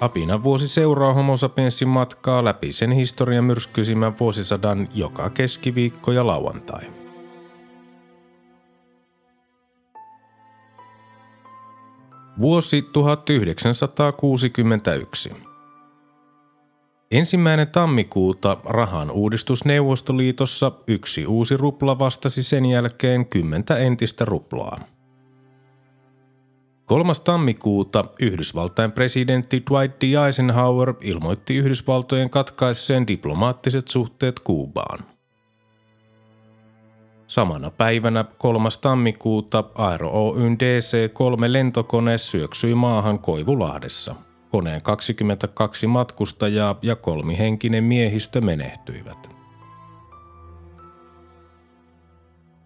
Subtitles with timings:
[0.00, 6.82] Apina vuosi seuraa Homo sapiensin matkaa läpi sen historian myrskyisimmän vuosisadan joka keskiviikko ja lauantai.
[12.40, 15.32] Vuosi 1961.
[17.10, 24.97] Ensimmäinen tammikuuta rahan uudistus Neuvostoliitossa yksi uusi rupla vastasi sen jälkeen kymmentä entistä ruplaa.
[26.88, 27.12] 3.
[27.24, 30.26] tammikuuta Yhdysvaltain presidentti Dwight D.
[30.26, 34.98] Eisenhower ilmoitti Yhdysvaltojen katkaisseen diplomaattiset suhteet Kuubaan.
[37.26, 38.68] Samana päivänä 3.
[38.80, 44.14] tammikuuta Aero Oyn DC-3 lentokone syöksyi maahan Koivulahdessa.
[44.50, 49.37] Koneen 22 matkustajaa ja kolmihenkinen miehistö menehtyivät.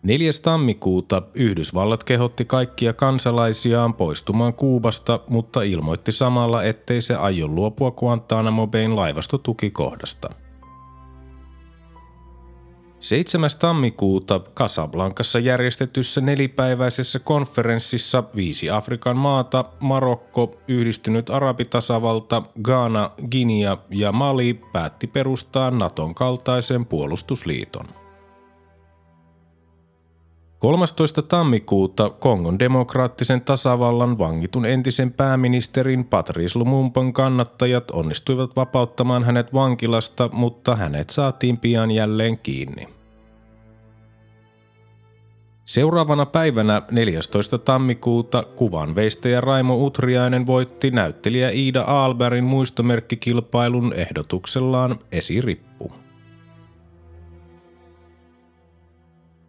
[0.02, 0.30] 4.
[0.42, 8.66] tammikuuta Yhdysvallat kehotti kaikkia kansalaisiaan poistumaan Kuubasta, mutta ilmoitti samalla, ettei se aio luopua Guantanamo
[8.66, 10.28] Bayn laivastotukikohdasta.
[12.98, 13.50] 7.
[13.58, 24.60] tammikuuta Casablancassa järjestetyssä nelipäiväisessä konferenssissa viisi Afrikan maata, Marokko, Yhdistynyt Arabitasavalta, Ghana, Guinea ja Mali
[24.72, 28.01] päätti perustaa Naton kaltaisen puolustusliiton.
[30.62, 31.22] 13.
[31.22, 40.76] tammikuuta Kongon demokraattisen tasavallan vangitun entisen pääministerin Patrice Lumumban kannattajat onnistuivat vapauttamaan hänet vankilasta, mutta
[40.76, 42.88] hänet saatiin pian jälleen kiinni.
[45.64, 47.58] Seuraavana päivänä 14.
[47.58, 55.92] tammikuuta kuvanveistäjä Raimo Utriainen voitti näyttelijä Iida Aalbergin muistomerkkikilpailun ehdotuksellaan Esirippu.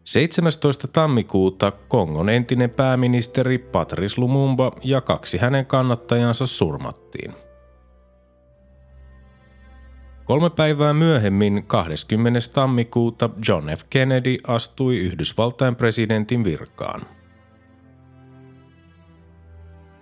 [0.03, 0.87] 17.
[0.87, 7.33] tammikuuta Kongon entinen pääministeri Patrice Lumumba ja kaksi hänen kannattajansa surmattiin.
[10.25, 12.39] Kolme päivää myöhemmin, 20.
[12.53, 13.83] tammikuuta, John F.
[13.89, 17.01] Kennedy astui Yhdysvaltain presidentin virkaan.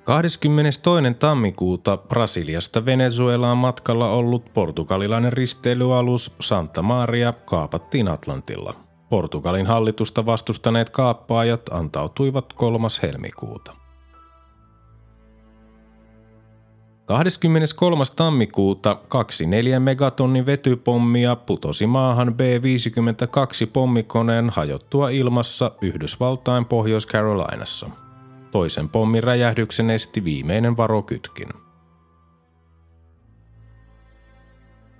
[0.03, 1.13] 22.
[1.19, 8.75] tammikuuta Brasiliasta Venezuelaan matkalla ollut portugalilainen risteilyalus Santa Maria kaapattiin Atlantilla–
[9.11, 12.88] Portugalin hallitusta vastustaneet kaappaajat antautuivat 3.
[13.03, 13.75] helmikuuta.
[17.05, 18.03] 23.
[18.16, 27.89] tammikuuta kaksi 4 megatonnin vetypommia putosi maahan B-52 pommikoneen hajottua ilmassa Yhdysvaltain Pohjois-Carolinassa.
[28.51, 31.47] Toisen pommin räjähdyksen esti viimeinen varokytkin.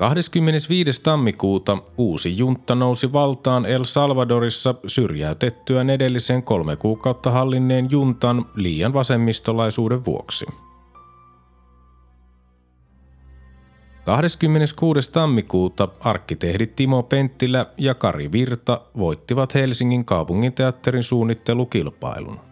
[0.02, 1.04] 25.
[1.04, 10.06] tammikuuta uusi juntta nousi valtaan El Salvadorissa syrjäytettyä edellisen kolme kuukautta hallinneen juntan liian vasemmistolaisuuden
[10.06, 10.46] vuoksi.
[14.06, 15.12] 26.
[15.12, 22.40] tammikuuta arkkitehdit Timo Penttilä ja Kari Virta voittivat Helsingin kaupunginteatterin suunnittelukilpailun–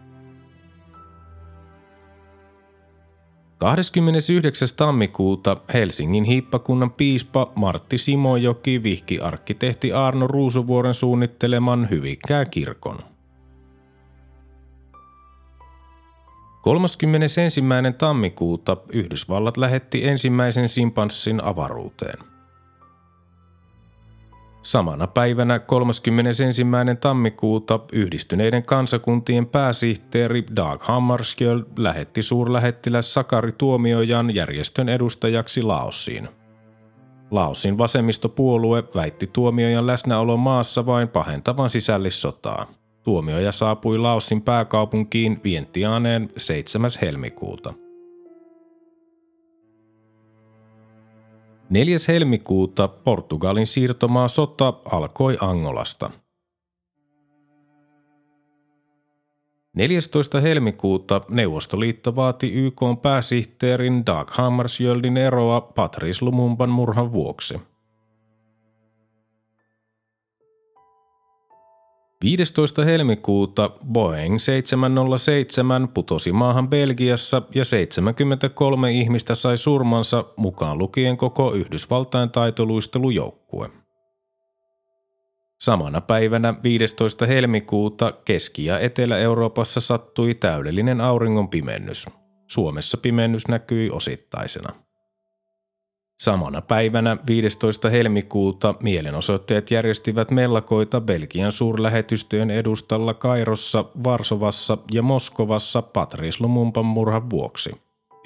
[3.60, 4.68] 29.
[4.76, 12.98] tammikuuta Helsingin hiippakunnan piispa Martti Simojoki vihki arkkitehti Arno Ruusuvuoren suunnitteleman Hyvikkää kirkon.
[16.62, 17.40] 31.
[17.98, 22.18] tammikuuta Yhdysvallat lähetti ensimmäisen simpanssin avaruuteen.
[24.62, 26.44] Samana päivänä 31.
[27.00, 36.28] tammikuuta yhdistyneiden kansakuntien pääsihteeri Dag Hammarskjöld lähetti suurlähettiläs Sakari Tuomiojan järjestön edustajaksi Laosiin.
[37.30, 42.66] Laosin vasemmistopuolue väitti Tuomiojan läsnäolon maassa vain pahentavan sisällissotaa.
[43.02, 46.90] Tuomioja saapui Laosin pääkaupunkiin Vientianeen 7.
[47.02, 47.74] helmikuuta–
[51.70, 51.96] 4.
[52.08, 56.10] helmikuuta Portugalin siirtomaa sota alkoi Angolasta.
[59.74, 60.40] 14.
[60.40, 67.60] helmikuuta Neuvostoliitto vaati YK pääsihteerin Dag Hammarskjöldin eroa Patrice Lumumban murhan vuoksi.
[72.24, 72.84] 15.
[72.84, 82.30] helmikuuta Boeing 707 putosi maahan Belgiassa ja 73 ihmistä sai surmansa mukaan lukien koko Yhdysvaltain
[82.30, 83.70] taitoluistelujoukkue.
[85.60, 87.26] Samana päivänä 15.
[87.26, 92.06] helmikuuta Keski- ja Etelä-Euroopassa sattui täydellinen auringon pimennys.
[92.46, 94.89] Suomessa pimennys näkyi osittaisena.
[96.20, 97.90] Samana päivänä 15.
[97.90, 107.70] helmikuuta mielenosoittajat järjestivät mellakoita Belgian suurlähetystöjen edustalla Kairossa, Varsovassa ja Moskovassa Patrice Lumumban murhan vuoksi.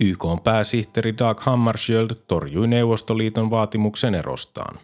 [0.00, 4.78] YK pääsihteeri Dag Hammarskjöld torjui Neuvostoliiton vaatimuksen erostaan.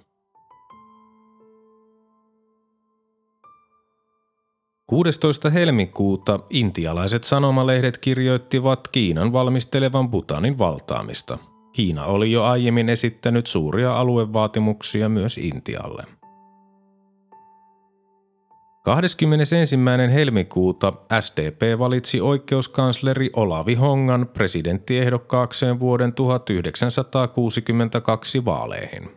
[4.87, 5.51] 16.
[5.51, 11.39] helmikuuta intialaiset sanomalehdet kirjoittivat Kiinan valmistelevan Butanin valtaamista–
[11.73, 16.05] Kiina oli jo aiemmin esittänyt suuria aluevaatimuksia myös Intialle.
[18.85, 19.77] 21.
[20.13, 29.11] helmikuuta SDP valitsi oikeuskansleri Olavi Hongan presidenttiehdokkaakseen vuoden 1962 vaaleihin.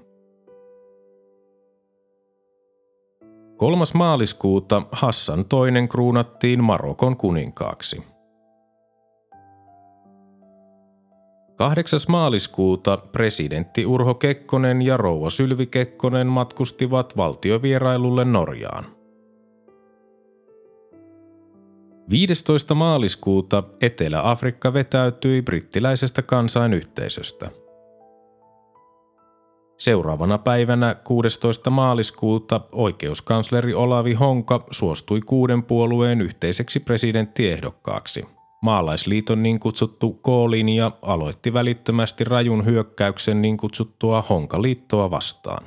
[3.57, 3.85] 3.
[3.94, 8.03] maaliskuuta Hassan II kruunattiin Marokon kuninkaaksi–
[11.55, 12.00] 8.
[12.07, 18.85] maaliskuuta presidentti Urho Kekkonen ja rouva Sylvi Kekkonen matkustivat valtiovierailulle Norjaan.
[22.09, 22.75] 15.
[22.75, 27.51] maaliskuuta Etelä-Afrikka vetäytyi brittiläisestä kansainyhteisöstä.
[29.77, 31.69] Seuraavana päivänä 16.
[31.69, 38.25] maaliskuuta oikeuskansleri Olavi Honka suostui kuuden puolueen yhteiseksi presidenttiehdokkaaksi–
[38.63, 45.65] Maalaisliiton niin kutsuttu K-linja aloitti välittömästi rajun hyökkäyksen niin kutsuttua Honkaliittoa vastaan.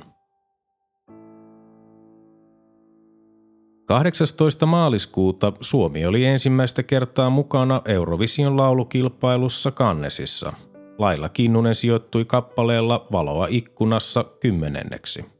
[3.85, 4.65] 18.
[4.65, 10.53] maaliskuuta Suomi oli ensimmäistä kertaa mukana Eurovision laulukilpailussa Kannesissa.
[10.97, 15.36] Lailla Kinnunen sijoittui kappaleella Valoa ikkunassa kymmenenneksi.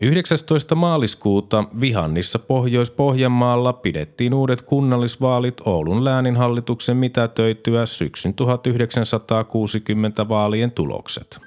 [0.00, 0.74] 19.
[0.74, 11.40] maaliskuuta Vihannissa Pohjois-Pohjanmaalla pidettiin uudet kunnallisvaalit Oulun lääninhallituksen mitätöityä syksyn 1960 vaalien tulokset.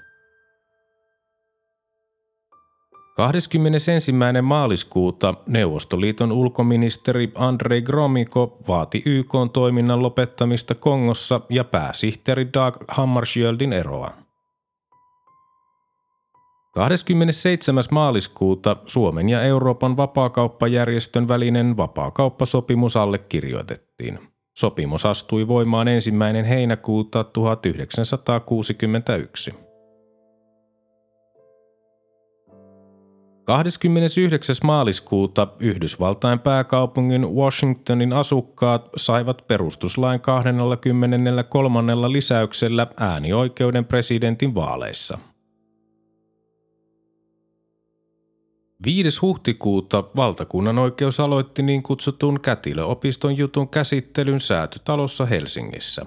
[3.15, 4.11] 21.
[4.41, 14.28] maaliskuuta Neuvostoliiton ulkoministeri Andrei Gromiko vaati YK toiminnan lopettamista Kongossa ja pääsihteeri Dag Hammarskjöldin eroa.
[16.71, 17.83] 27.
[17.91, 24.19] maaliskuuta Suomen ja Euroopan vapaakauppajärjestön välinen vapaakauppasopimus allekirjoitettiin.
[24.57, 29.55] Sopimus astui voimaan ensimmäinen heinäkuuta 1961.
[33.45, 34.55] 29.
[34.63, 42.11] maaliskuuta Yhdysvaltain pääkaupungin Washingtonin asukkaat saivat perustuslain 23.
[42.11, 45.19] lisäyksellä äänioikeuden presidentin vaaleissa–
[48.85, 49.21] 5.
[49.21, 56.05] huhtikuuta valtakunnan oikeus aloitti niin kutsutun kätilöopiston jutun käsittelyn säätytalossa Helsingissä.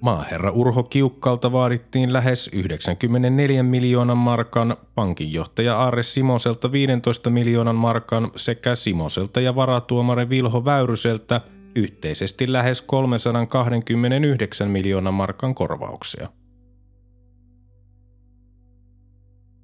[0.00, 8.74] Maaherra Urho Kiukkalta vaadittiin lähes 94 miljoonan markan, pankinjohtaja Aare Simoselta 15 miljoonan markan sekä
[8.74, 11.40] Simoselta ja varatuomari Vilho Väyryseltä
[11.74, 16.28] yhteisesti lähes 329 miljoonan markan korvauksia.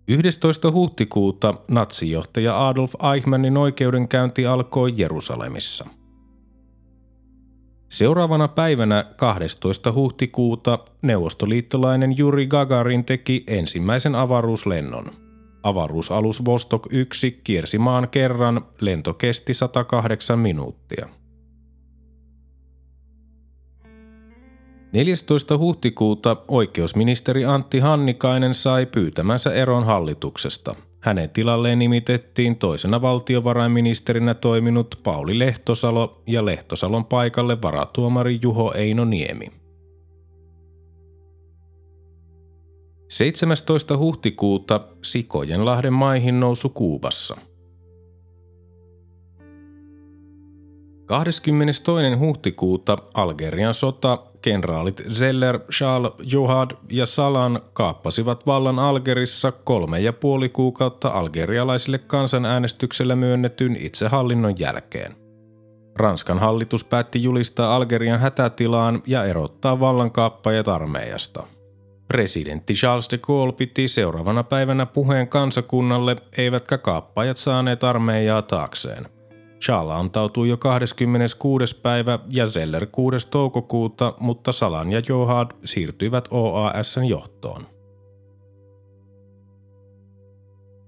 [0.09, 0.73] 11.
[0.73, 5.87] huhtikuuta natsijohtaja Adolf Eichmannin oikeudenkäynti alkoi Jerusalemissa.
[7.89, 9.93] Seuraavana päivänä 12.
[9.93, 15.11] huhtikuuta neuvostoliittolainen Juri Gagarin teki ensimmäisen avaruuslennon.
[15.63, 21.09] Avaruusalus Vostok 1 kiersi maan kerran, lento kesti 108 minuuttia.
[24.95, 25.59] 14.
[25.59, 30.75] huhtikuuta oikeusministeri Antti Hannikainen sai pyytämänsä eron hallituksesta.
[31.01, 39.47] Hänen tilalleen nimitettiin toisena valtiovarainministerinä toiminut Pauli Lehtosalo ja Lehtosalon paikalle varatuomari Juho Eino Niemi.
[43.09, 43.97] 17.
[43.97, 47.37] huhtikuuta Sikojenlahden maihin nousu Kuubassa–
[51.07, 51.83] 22.
[52.19, 60.49] huhtikuuta Algerian sota kenraalit Zeller, Charles, Johad ja Salan kaappasivat vallan Algerissa kolme ja puoli
[60.49, 65.17] kuukautta algerialaisille kansanäänestyksellä myönnetyn itsehallinnon jälkeen.
[65.97, 71.43] Ranskan hallitus päätti julistaa Algerian hätätilaan ja erottaa vallankaappajat armeijasta.
[72.09, 79.14] Presidentti Charles de Gaulle piti seuraavana päivänä puheen kansakunnalle, eivätkä kaappajat saaneet armeijaa taakseen.
[79.65, 81.81] Charles antautui jo 26.
[81.81, 83.29] päivä ja Zeller 6.
[83.29, 87.67] toukokuuta, mutta Salan ja Johad siirtyivät OASn johtoon.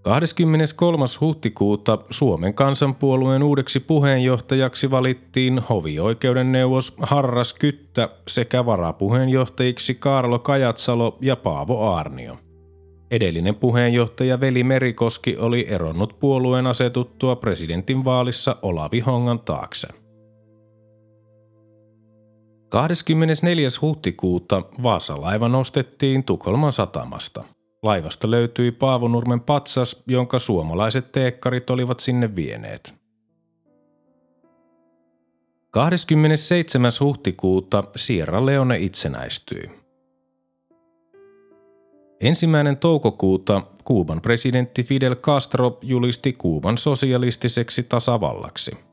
[0.03, 1.05] 23.
[1.21, 11.37] huhtikuuta Suomen kansanpuolueen uudeksi puheenjohtajaksi valittiin hovioikeuden neuvos Harras Kyttä sekä varapuheenjohtajiksi Karlo Kajatsalo ja
[11.37, 12.39] Paavo Aarnio.
[13.11, 19.89] Edellinen puheenjohtaja Veli Merikoski oli eronnut puolueen asetuttua presidentin vaalissa Olavi Hongan taakse.
[22.69, 23.69] 24.
[23.83, 27.45] huhtikuuta Vaasalaiva nostettiin Tukholman satamasta–
[27.87, 32.95] Laivasta löytyi Paavonurmen patsas, jonka suomalaiset teekkarit olivat sinne vieneet.
[35.71, 36.91] 27.
[37.01, 39.71] huhtikuuta Sierra Leone itsenäistyi.
[42.21, 48.73] Ensimmäinen toukokuuta Kuuban presidentti Fidel Castro julisti Kuuban sosialistiseksi tasavallaksi–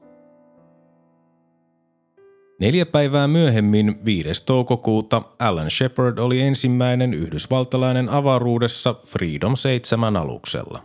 [2.60, 4.46] Neljä päivää myöhemmin, 5.
[4.46, 10.84] toukokuuta, Alan Shepard oli ensimmäinen yhdysvaltalainen avaruudessa Freedom 7 aluksella.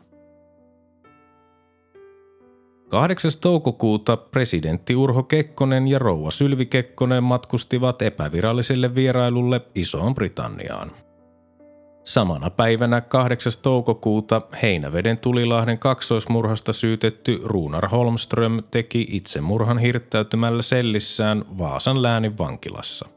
[2.89, 3.31] 8.
[3.41, 10.91] toukokuuta presidentti Urho Kekkonen ja rouva Sylvi Kekkonen matkustivat epäviralliselle vierailulle Isoon Britanniaan.
[12.09, 13.53] Samana päivänä 8.
[13.63, 23.09] toukokuuta Heinäveden tulilahden kaksoismurhasta syytetty Runar Holmström teki itsemurhan hirttäytymällä sellissään Vaasan läänin vankilassa.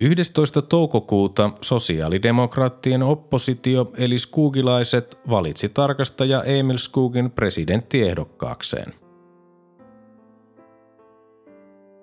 [0.00, 0.62] 11.
[0.62, 8.94] toukokuuta sosiaalidemokraattien oppositio eli skuugilaiset valitsi tarkastaja Emil Skugin presidenttiehdokkaakseen–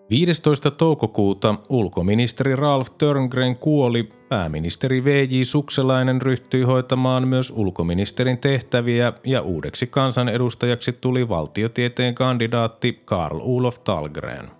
[0.10, 0.72] 15.
[0.72, 4.10] toukokuuta ulkoministeri Ralf Törngren kuoli.
[4.34, 5.44] Pääministeri V.J.
[5.44, 14.52] Sukselainen ryhtyi hoitamaan myös ulkoministerin tehtäviä ja uudeksi kansanedustajaksi tuli valtiotieteen kandidaatti Karl Ulof Talgren.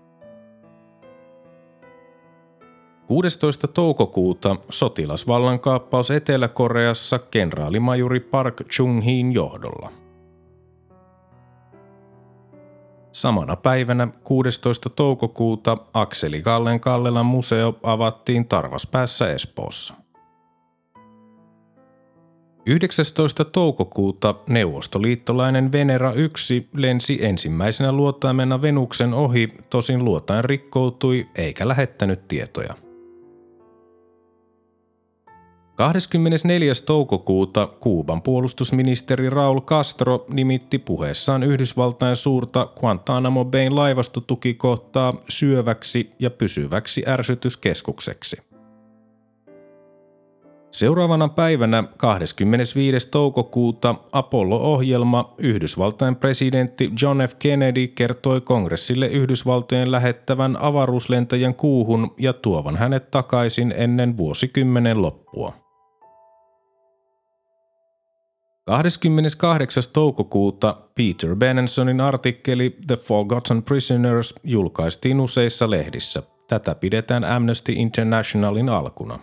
[3.06, 3.68] 16.
[3.68, 9.92] toukokuuta sotilasvallankaappaus Etelä-Koreassa kenraalimajuri Park Chung-hin johdolla–
[13.14, 14.90] Samana päivänä 16.
[14.90, 19.94] toukokuuta Akseli Kallen Kallelan museo avattiin Tarvaspäässä Espoossa.
[22.66, 23.44] 19.
[23.44, 32.74] toukokuuta neuvostoliittolainen Venera 1 lensi ensimmäisenä luotaimena Venuksen ohi, tosin luotain rikkoutui eikä lähettänyt tietoja.
[35.74, 36.72] 24.
[36.86, 47.04] toukokuuta Kuuban puolustusministeri Raul Castro nimitti puheessaan Yhdysvaltain suurta Guantanamo Bayn laivastotukikohtaa syöväksi ja pysyväksi
[47.06, 48.36] ärsytyskeskukseksi.
[50.70, 53.08] Seuraavana päivänä 25.
[53.10, 57.34] toukokuuta Apollo-ohjelma Yhdysvaltain presidentti John F.
[57.38, 65.63] Kennedy kertoi kongressille Yhdysvaltojen lähettävän avaruuslentäjän kuuhun ja tuovan hänet takaisin ennen vuosikymmenen loppua.
[68.66, 69.82] 28.
[69.92, 76.22] toukokuuta Peter Benensonin artikkeli The Forgotten Prisoners julkaistiin useissa lehdissä.
[76.48, 79.18] Tätä pidetään Amnesty Internationalin alkuna.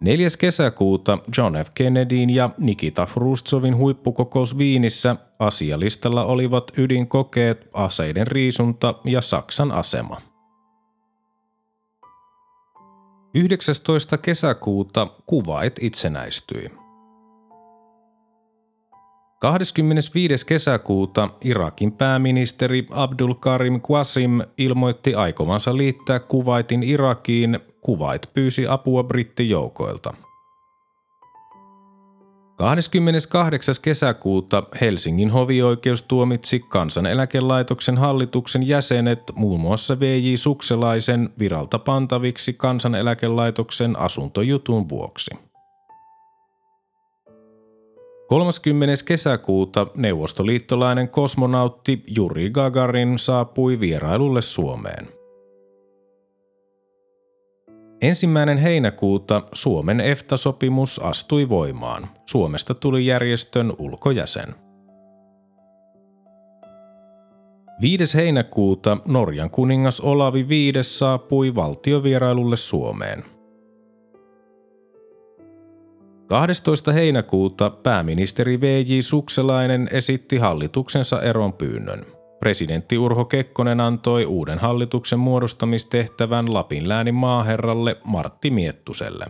[0.00, 0.28] 4.
[0.38, 1.70] kesäkuuta John F.
[1.74, 10.20] Kennedyn ja Nikita Hrustsovin huippukokous Viinissä asialistalla olivat ydinkokeet, aseiden riisunta ja Saksan asema–
[13.34, 14.18] 19.
[14.18, 16.70] kesäkuuta Kuwait itsenäistyi.
[19.38, 20.46] 25.
[20.46, 27.60] kesäkuuta Irakin pääministeri Abdul Karim Qasim ilmoitti aikovansa liittää Kuwaitin Irakiin.
[27.80, 30.14] Kuwait pyysi apua brittijoukoilta–
[32.56, 33.74] 28.
[33.82, 44.88] kesäkuuta Helsingin hovioikeus tuomitsi kansaneläkelaitoksen hallituksen jäsenet muun muassa VJ Sukselaisen viralta pantaviksi kansaneläkelaitoksen asuntojutun
[44.88, 45.30] vuoksi.
[48.28, 49.04] 30.
[49.04, 55.08] kesäkuuta neuvostoliittolainen kosmonautti Juri Gagarin saapui vierailulle Suomeen–
[58.02, 62.08] Ensimmäinen heinäkuuta Suomen EFTA-sopimus astui voimaan.
[62.24, 64.54] Suomesta tuli järjestön ulkojäsen.
[67.80, 68.16] 5.
[68.18, 73.24] heinäkuuta Norjan kuningas Olavi V saapui valtiovierailulle Suomeen.
[76.26, 76.92] 12.
[76.92, 79.00] heinäkuuta pääministeri V.J.
[79.00, 82.06] Sukselainen esitti hallituksensa eron pyynnön.
[82.42, 89.26] Presidentti Urho Kekkonen antoi uuden hallituksen muodostamistehtävän Lapin läänin maaherralle Martti Miettuselle.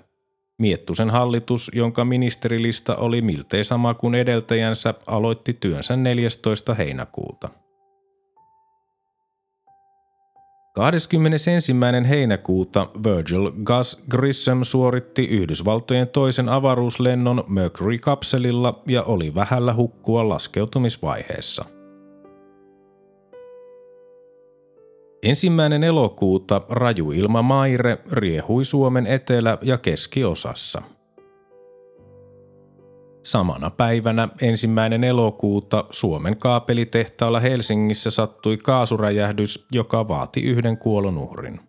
[0.58, 6.74] Miettusen hallitus, jonka ministerilista oli miltei sama kuin edeltäjänsä, aloitti työnsä 14.
[6.74, 7.48] heinäkuuta.
[10.74, 11.50] 21.
[12.08, 21.81] heinäkuuta Virgil Gus Grissom suoritti Yhdysvaltojen toisen avaruuslennon Mercury-kapselilla ja oli vähällä hukkua laskeutumisvaiheessa.
[25.22, 30.82] Ensimmäinen elokuuta raju ilma Maire riehui Suomen etelä- ja keskiosassa.
[33.24, 41.60] Samana päivänä ensimmäinen elokuuta Suomen kaapelitehtaalla Helsingissä sattui kaasuräjähdys, joka vaati yhden kuolonuhrin.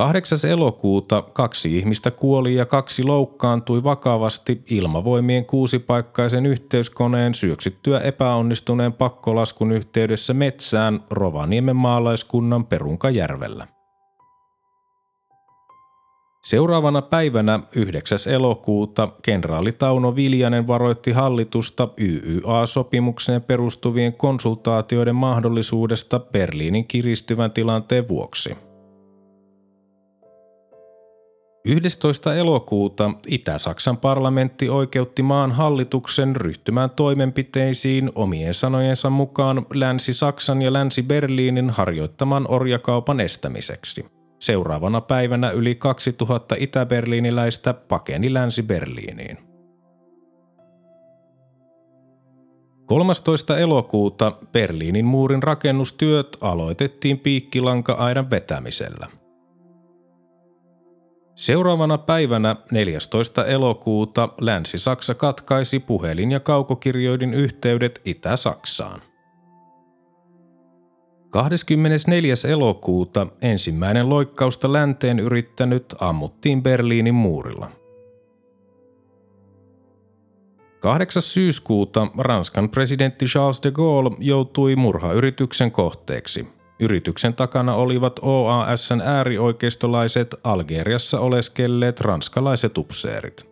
[0.00, 0.38] 8.
[0.50, 10.34] elokuuta kaksi ihmistä kuoli ja kaksi loukkaantui vakavasti ilmavoimien kuusipaikkaisen yhteyskoneen syöksyttyä epäonnistuneen pakkolaskun yhteydessä
[10.34, 13.66] metsään Rovaniemen maalaiskunnan Perunkajärvellä.
[16.44, 18.18] Seuraavana päivänä 9.
[18.26, 28.69] elokuuta kenraali Tauno Viljanen varoitti hallitusta YYA-sopimukseen perustuvien konsultaatioiden mahdollisuudesta Berliinin kiristyvän tilanteen vuoksi.
[31.64, 32.34] 11.
[32.34, 42.46] elokuuta Itä-Saksan parlamentti oikeutti maan hallituksen ryhtymään toimenpiteisiin omien sanojensa mukaan Länsi-Saksan ja Länsi-Berliinin harjoittaman
[42.50, 44.04] orjakaupan estämiseksi–
[44.40, 49.38] Seuraavana päivänä yli 2000 itä-berliiniläistä pakeni Länsi-Berliiniin.
[52.86, 53.58] 13.
[53.58, 59.19] elokuuta Berliinin muurin rakennustyöt aloitettiin piikkilanka-aidan vetämisellä.
[61.40, 63.46] Seuraavana päivänä 14.
[63.46, 69.02] elokuuta Länsi-Saksa katkaisi puhelin- ja kaukokirjoidin yhteydet Itä-Saksaan.
[71.30, 72.34] 24.
[72.48, 77.70] elokuuta ensimmäinen loikkausta länteen yrittänyt ammuttiin Berliinin muurilla.
[80.80, 81.22] 8.
[81.22, 86.59] syyskuuta Ranskan presidentti Charles de Gaulle joutui murhayrityksen kohteeksi.
[86.80, 93.50] Yrityksen takana olivat OASn äärioikeistolaiset Algeriassa oleskelleet ranskalaiset upseerit.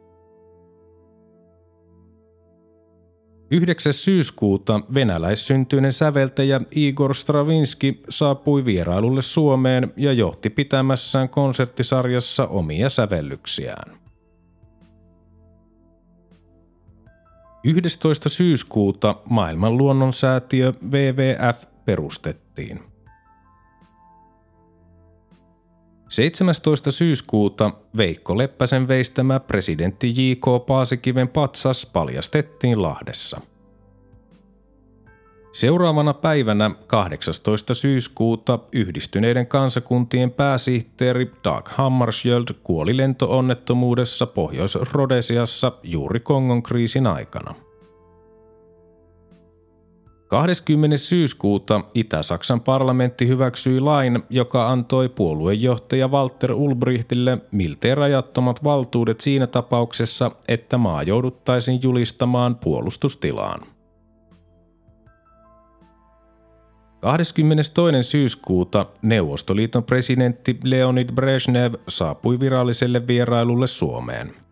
[3.51, 3.93] 9.
[3.93, 13.99] syyskuuta venäläissyntyinen säveltäjä Igor Stravinsky saapui vierailulle Suomeen ja johti pitämässään konserttisarjassa omia sävellyksiään.
[17.65, 18.29] 11.
[18.29, 22.81] syyskuuta maailman luonnonsäätiö WWF perustettiin.
[26.09, 26.91] 17.
[26.91, 30.67] syyskuuta Veikko Leppäsen veistämä presidentti J.K.
[30.67, 33.41] Paasikiven patsas paljastettiin Lahdessa.
[35.53, 37.75] Seuraavana päivänä 18.
[37.75, 47.55] syyskuuta yhdistyneiden kansakuntien pääsihteeri Dag Hammarskjöld kuoli lentoonnettomuudessa Pohjois-Rodesiassa juuri Kongon kriisin aikana–
[50.29, 50.97] 20.
[50.97, 60.31] syyskuuta Itä-Saksan parlamentti hyväksyi lain, joka antoi puoluejohtaja Walter Ulbrichtille miltei rajattomat valtuudet siinä tapauksessa,
[60.49, 63.61] että maa jouduttaisiin julistamaan puolustustilaan.
[67.01, 67.73] 22.
[68.03, 74.33] syyskuuta Neuvostoliiton presidentti Leonid Brezhnev saapui viralliselle vierailulle Suomeen–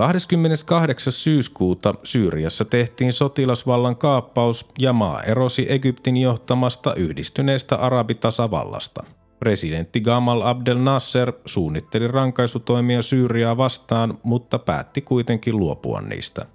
[0.00, 1.12] 28.
[1.12, 9.04] syyskuuta Syyriassa tehtiin sotilasvallan kaappaus ja maa erosi Egyptin johtamasta yhdistyneestä arabitasavallasta.
[9.38, 16.46] Presidentti Gamal Abdel Nasser suunnitteli rankaisutoimia Syyriaa vastaan, mutta päätti kuitenkin luopua niistä.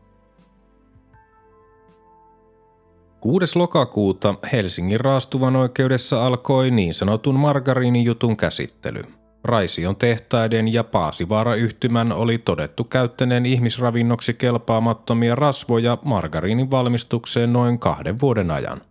[3.20, 3.60] 6.
[3.60, 9.02] lokakuuta Helsingin raastuvan oikeudessa alkoi niin sanotun margariinijutun käsittely–
[9.46, 18.52] Raision tehtaiden ja Paasivaara-yhtymän oli todettu käyttäneen ihmisravinnoksi kelpaamattomia rasvoja margariinin valmistukseen noin kahden vuoden
[18.52, 18.82] ajan.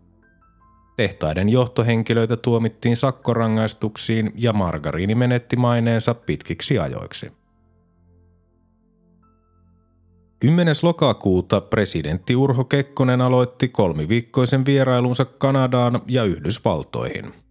[0.96, 7.32] Tehtaiden johtohenkilöitä tuomittiin sakkorangaistuksiin ja margariini menetti maineensa pitkiksi ajoiksi.
[10.40, 10.74] 10.
[10.82, 17.34] lokakuuta presidentti Urho Kekkonen aloitti kolmiviikkoisen vierailunsa Kanadaan ja Yhdysvaltoihin–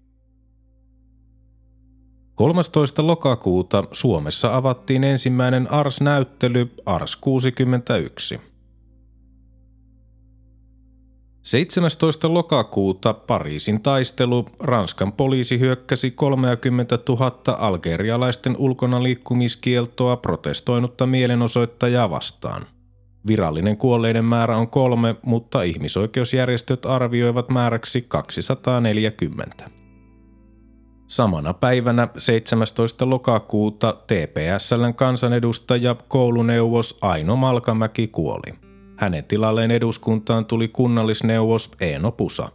[2.35, 3.07] 13.
[3.07, 8.41] lokakuuta Suomessa avattiin ensimmäinen ARS-näyttely ARS 61.
[11.41, 12.33] 17.
[12.33, 22.65] lokakuuta Pariisin taistelu Ranskan poliisi hyökkäsi 30 000 algerialaisten ulkonaliikkumiskieltoa protestoinutta mielenosoittajaa vastaan.
[23.27, 29.82] Virallinen kuolleiden määrä on kolme, mutta ihmisoikeusjärjestöt arvioivat määräksi 240.
[31.13, 33.09] Samana päivänä 17.
[33.09, 38.53] lokakuuta TPSLn kansanedustaja kouluneuvos Aino Malkamäki kuoli.
[38.97, 42.49] Hänen tilalleen eduskuntaan tuli kunnallisneuvos Eeno Pusa.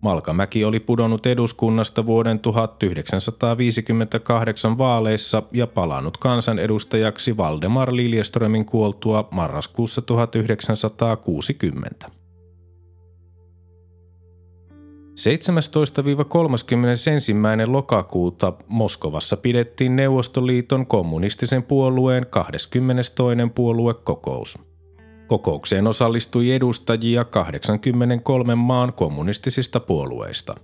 [0.00, 12.06] Malkamäki oli pudonnut eduskunnasta vuoden 1958 vaaleissa ja palannut kansanedustajaksi Valdemar Liljeströmin kuoltua marraskuussa 1960.
[15.18, 15.20] 17-31.
[17.66, 23.14] lokakuuta Moskovassa pidettiin Neuvostoliiton kommunistisen puolueen 22.
[23.54, 24.58] puoluekokous.
[25.26, 30.54] Kokoukseen osallistui edustajia 83 maan kommunistisista puolueista.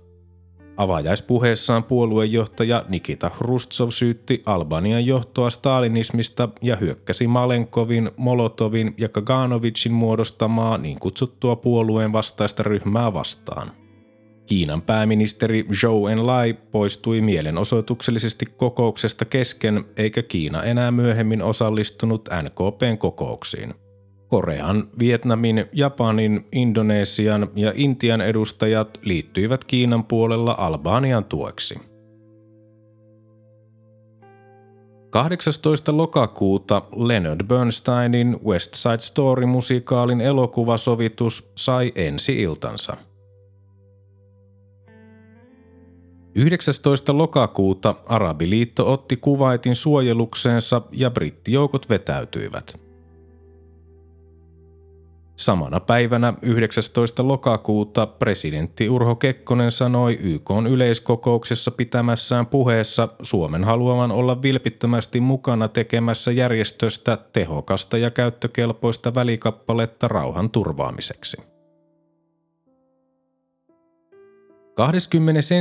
[0.77, 10.77] Avajaispuheessaan puoluejohtaja Nikita Hrustsov syytti Albanian johtoa stalinismista ja hyökkäsi Malenkovin, Molotovin ja Kaganovicin muodostamaa
[10.77, 13.71] niin kutsuttua puolueen vastaista ryhmää vastaan–
[14.45, 23.73] Kiinan pääministeri Zhou Enlai poistui mielenosoituksellisesti kokouksesta kesken, eikä Kiina enää myöhemmin osallistunut NKPn kokouksiin.
[24.27, 31.79] Korean, Vietnamin, Japanin, Indonesian ja Intian edustajat liittyivät Kiinan puolella Albanian tueksi.
[35.09, 35.97] 18.
[35.97, 42.97] lokakuuta Leonard Bernsteinin West Side Story-musikaalin elokuvasovitus sai ensi-iltansa–
[46.35, 47.17] 19.
[47.17, 52.79] lokakuuta Arabiliitto otti Kuwaitin suojelukseensa ja brittijoukot vetäytyivät.
[55.35, 57.27] Samana päivänä 19.
[57.27, 66.31] lokakuuta presidentti Urho Kekkonen sanoi YK yleiskokouksessa pitämässään puheessa Suomen haluavan olla vilpittömästi mukana tekemässä
[66.31, 71.54] järjestöstä tehokasta ja käyttökelpoista välikappaletta rauhan turvaamiseksi.
[74.75, 75.55] 21.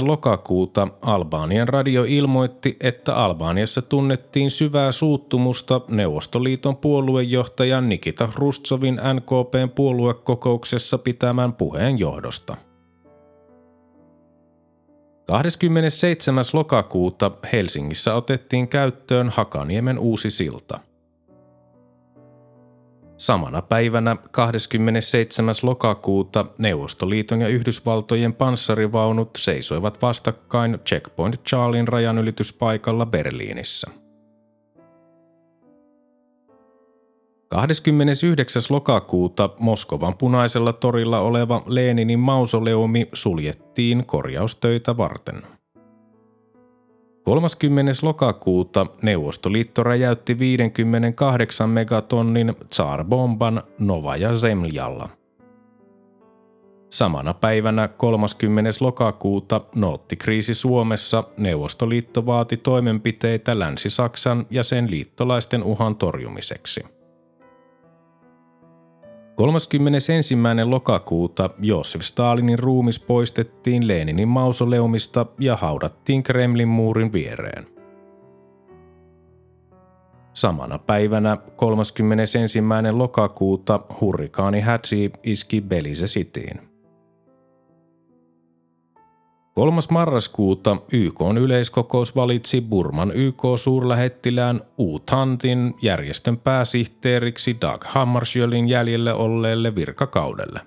[0.00, 10.98] lokakuuta Albanian radio ilmoitti, että Albaniassa tunnettiin syvää suuttumusta Neuvostoliiton puoluejohtajan Nikita Hrustsovin NKPn puoluekokouksessa
[10.98, 12.56] pitämän puheen johdosta.
[15.26, 16.44] 27.
[16.52, 20.80] lokakuuta Helsingissä otettiin käyttöön Hakaniemen uusi silta–
[23.16, 25.54] Samana päivänä 27.
[25.62, 33.90] lokakuuta Neuvostoliiton ja Yhdysvaltojen panssarivaunut seisoivat vastakkain Checkpoint Charlin rajanylityspaikalla Berliinissä.
[37.48, 38.62] 29.
[38.70, 45.55] lokakuuta Moskovan punaisella torilla oleva Leninin mausoleumi suljettiin korjaustöitä varten.
[47.26, 47.92] 30.
[48.02, 55.08] lokakuuta Neuvostoliitto räjäytti 58 megatonnin Tsar-bomban Novaja Zemljalla.
[56.90, 58.70] Samana päivänä 30.
[58.80, 59.60] lokakuuta
[60.18, 66.84] kriisi Suomessa Neuvostoliitto vaati toimenpiteitä Länsi-Saksan ja sen liittolaisten uhan torjumiseksi–
[69.36, 70.12] 31.
[70.64, 77.66] lokakuuta Josef Stalinin ruumis poistettiin Leninin mausoleumista ja haudattiin Kremlin muurin viereen.
[80.32, 82.38] Samana päivänä 31.
[82.92, 86.75] lokakuuta hurrikaani Hatsi iski Belize Cityin.
[89.56, 89.80] 3.
[89.90, 94.60] marraskuuta YK yleiskokous valitsi Burman YK-suurlähettilään
[95.06, 100.60] Tantin järjestön pääsihteeriksi Dag Hammarskjöldin jäljelle olleelle virkakaudelle.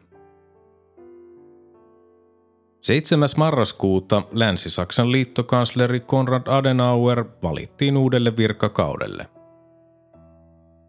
[2.79, 3.29] 7.
[3.37, 9.25] marraskuuta Länsi-Saksan liittokansleri Konrad Adenauer valittiin uudelle virkakaudelle–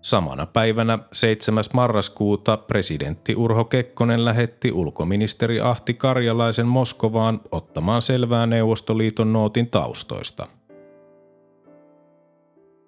[0.03, 1.65] Samana päivänä 7.
[1.73, 10.47] marraskuuta presidentti Urho Kekkonen lähetti ulkoministeri Ahti Karjalaisen Moskovaan ottamaan selvää Neuvostoliiton nootin taustoista.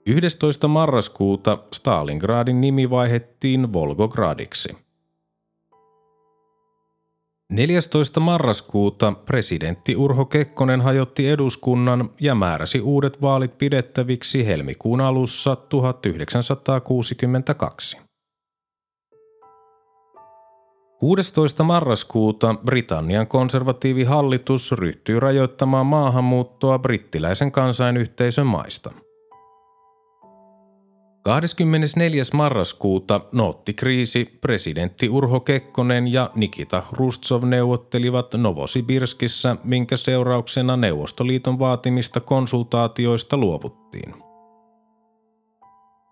[0.06, 0.68] 11.
[0.68, 4.76] marraskuuta Stalingradin nimi vaihettiin Volgogradiksi–
[7.52, 8.20] 14.
[8.20, 18.00] marraskuuta presidentti Urho Kekkonen hajotti eduskunnan ja määräsi uudet vaalit pidettäviksi helmikuun alussa 1962.
[20.98, 21.64] 16.
[21.64, 28.90] marraskuuta Britannian konservatiivihallitus ryhtyi rajoittamaan maahanmuuttoa brittiläisen kansainyhteisön maista–
[31.22, 32.22] 24.
[32.34, 33.20] marraskuuta
[33.76, 44.14] kriisi presidentti Urho Kekkonen ja Nikita Hrustsov neuvottelivat Novosibirskissä, minkä seurauksena Neuvostoliiton vaatimista konsultaatioista luovuttiin.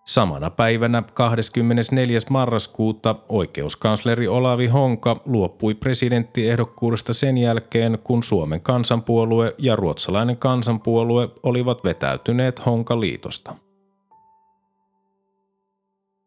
[0.06, 2.18] Samana päivänä 24.
[2.30, 11.84] marraskuuta oikeuskansleri Olavi Honka luopui presidenttiehdokkuudesta sen jälkeen, kun Suomen kansanpuolue ja ruotsalainen kansanpuolue olivat
[11.84, 13.69] vetäytyneet Honka-liitosta.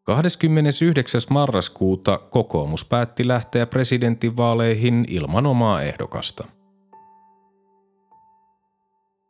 [0.04, 1.20] 29.
[1.30, 6.44] marraskuuta kokoomus päätti lähteä presidentinvaaleihin ilman omaa ehdokasta.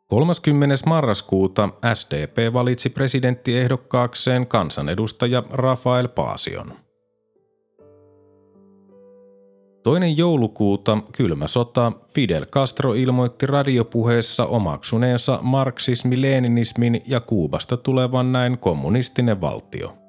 [0.07, 0.75] 30.
[0.85, 6.73] marraskuuta SDP valitsi presidenttiehdokkaakseen kansanedustaja Rafael Paasion.
[9.83, 19.41] Toinen joulukuuta kylmä sota Fidel Castro ilmoitti radiopuheessa omaksuneensa marksismi-leninismin ja Kuubasta tulevan näin kommunistinen
[19.41, 19.97] valtio–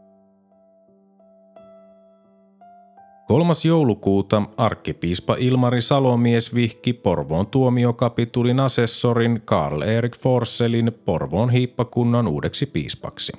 [3.26, 3.52] 3.
[3.64, 13.32] joulukuuta arkkipiispa Ilmari Salomies vihki Porvoon tuomiokapitulin asessorin Karl Erik Forselin Porvoon hiippakunnan uudeksi piispaksi.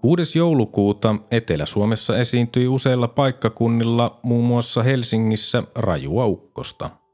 [0.00, 0.38] 6.
[0.38, 6.90] joulukuuta Etelä-Suomessa esiintyi useilla paikkakunnilla, muun muassa Helsingissä, rajua ukkosta–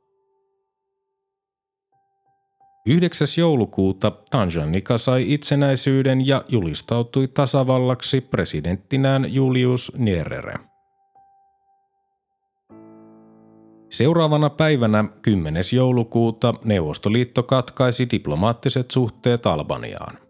[2.86, 3.26] 9.
[3.38, 10.54] joulukuuta Tanjanika sai itsenäisyyden ja julistautui tasavallaksi presidenttinään Julius Nyerere.
[13.90, 15.64] Seuraavana päivänä 10.
[15.76, 20.21] joulukuuta Neuvostoliitto katkaisi diplomaattiset suhteet Albaniaan.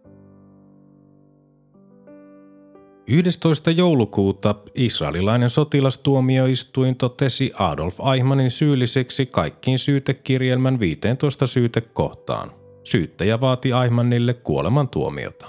[3.07, 3.71] 11.
[3.71, 12.51] joulukuuta israelilainen sotilastuomioistuin totesi Adolf Eichmannin syylliseksi kaikkiin syytekirjelmän 15 syytekohtaan.
[12.83, 15.45] Syyttäjä vaati Eichmannille kuolemantuomiota.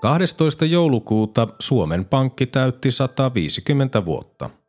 [0.00, 0.64] 12.
[0.64, 4.50] joulukuuta Suomen Pankki täytti 150 vuotta–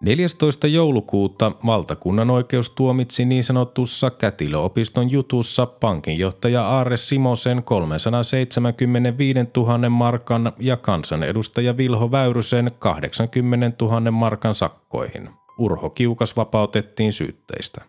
[0.00, 0.66] 14.
[0.66, 10.76] joulukuuta valtakunnan oikeus tuomitsi niin sanotussa Kätilöopiston jutussa pankinjohtaja Aare Simosen 375 000 markan ja
[10.76, 15.30] kansanedustaja Vilho Väyrysen 80 000 markan sakkoihin.
[15.58, 17.80] Urho Kiukas vapautettiin syytteistä.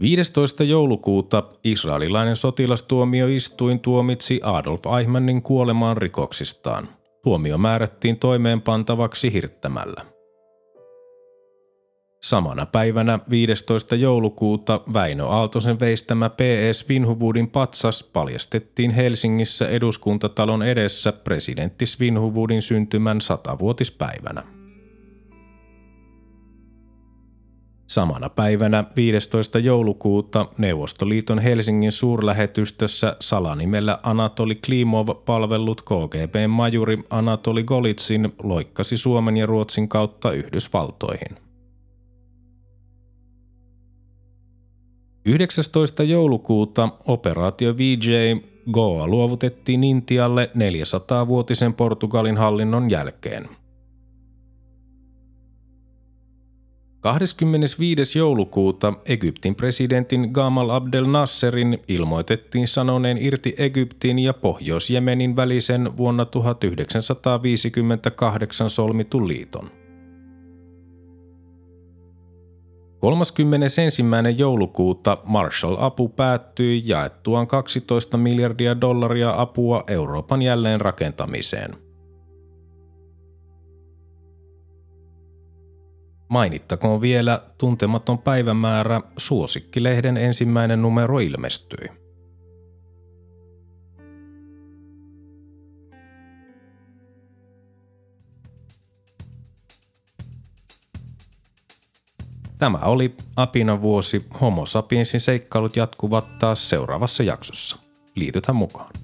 [0.00, 0.64] 15.
[0.64, 6.88] joulukuuta israelilainen sotilastuomioistuin tuomitsi Adolf Eichmannin kuolemaan rikoksistaan–
[7.24, 10.04] Tuomio määrättiin toimeenpantavaksi hirttämällä.
[12.22, 13.94] Samana päivänä 15.
[13.96, 24.42] joulukuuta Väinö Aaltosen veistämä PS Svinhuvudin patsas paljastettiin Helsingissä eduskuntatalon edessä presidentti Svinhuvudin syntymän satavuotispäivänä.
[27.86, 29.58] Samana päivänä 15.
[29.58, 39.88] joulukuuta Neuvostoliiton Helsingin suurlähetystössä salanimellä Anatoli Klimov palvellut KGB-majuri Anatoli Golitsin loikkasi Suomen ja Ruotsin
[39.88, 41.36] kautta Yhdysvaltoihin.
[45.26, 46.02] 19.
[46.02, 48.10] joulukuuta operaatio VJ
[48.72, 53.48] Goa luovutettiin Intialle 400-vuotisen Portugalin hallinnon jälkeen–
[57.04, 58.18] 25.
[58.18, 68.70] joulukuuta Egyptin presidentin Gamal Abdel Nasserin ilmoitettiin sanoneen irti Egyptin ja Pohjois-Jemenin välisen vuonna 1958
[68.70, 69.70] solmitun liiton.
[73.00, 73.82] 31.
[74.36, 81.74] joulukuuta Marshall-apu päättyi jaettuaan 12 miljardia dollaria apua Euroopan jälleenrakentamiseen–
[86.34, 91.88] Mainittakoon vielä tuntematon päivämäärä Suosikkilehden ensimmäinen numero ilmestyi.
[102.58, 104.26] Tämä oli Apina vuosi.
[104.40, 107.76] Homo sapiensin seikkailut jatkuvat taas seuraavassa jaksossa.
[108.14, 109.03] Liitytään mukaan.